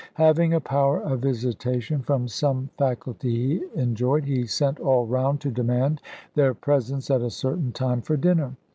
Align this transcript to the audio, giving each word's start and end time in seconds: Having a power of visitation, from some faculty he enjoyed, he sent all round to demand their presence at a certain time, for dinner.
Having 0.15 0.55
a 0.55 0.59
power 0.59 0.99
of 0.99 1.19
visitation, 1.19 2.01
from 2.01 2.27
some 2.27 2.71
faculty 2.75 3.29
he 3.59 3.63
enjoyed, 3.75 4.25
he 4.25 4.47
sent 4.47 4.79
all 4.79 5.05
round 5.05 5.39
to 5.41 5.51
demand 5.51 6.01
their 6.33 6.55
presence 6.55 7.11
at 7.11 7.21
a 7.21 7.29
certain 7.29 7.71
time, 7.71 8.01
for 8.01 8.17
dinner. 8.17 8.55